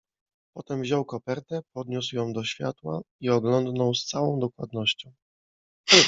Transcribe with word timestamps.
"Potem 0.55 0.81
wziął 0.81 1.05
kopertę, 1.05 1.61
podniósł 1.73 2.15
ją 2.15 2.33
do 2.33 2.43
światła 2.43 3.01
i 3.21 3.29
oglądnął 3.29 3.93
z 3.95 4.05
całą 4.05 4.39
dokładnością." 4.39 5.11